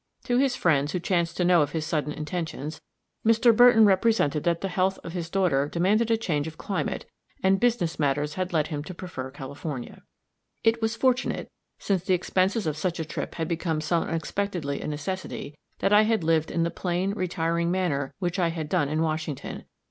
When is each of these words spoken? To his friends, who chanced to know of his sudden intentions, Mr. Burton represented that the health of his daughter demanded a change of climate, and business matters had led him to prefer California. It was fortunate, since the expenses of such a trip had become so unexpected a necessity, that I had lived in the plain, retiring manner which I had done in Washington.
To 0.23 0.39
his 0.39 0.55
friends, 0.55 0.91
who 0.93 0.99
chanced 0.99 1.37
to 1.37 1.45
know 1.45 1.61
of 1.61 1.73
his 1.73 1.85
sudden 1.85 2.11
intentions, 2.11 2.81
Mr. 3.23 3.55
Burton 3.55 3.85
represented 3.85 4.43
that 4.45 4.61
the 4.61 4.67
health 4.67 4.97
of 5.03 5.13
his 5.13 5.29
daughter 5.29 5.69
demanded 5.69 6.09
a 6.09 6.17
change 6.17 6.47
of 6.47 6.57
climate, 6.57 7.05
and 7.43 7.59
business 7.59 7.99
matters 7.99 8.33
had 8.33 8.51
led 8.51 8.69
him 8.69 8.83
to 8.85 8.95
prefer 8.95 9.29
California. 9.29 10.01
It 10.63 10.81
was 10.81 10.95
fortunate, 10.95 11.51
since 11.77 12.03
the 12.03 12.15
expenses 12.15 12.65
of 12.65 12.77
such 12.77 12.99
a 12.99 13.05
trip 13.05 13.35
had 13.35 13.47
become 13.47 13.79
so 13.79 13.97
unexpected 13.99 14.65
a 14.65 14.87
necessity, 14.87 15.55
that 15.81 15.93
I 15.93 16.01
had 16.01 16.23
lived 16.23 16.49
in 16.49 16.63
the 16.63 16.71
plain, 16.71 17.11
retiring 17.11 17.69
manner 17.69 18.15
which 18.17 18.39
I 18.39 18.47
had 18.47 18.69
done 18.69 18.89
in 18.89 19.03
Washington. 19.03 19.65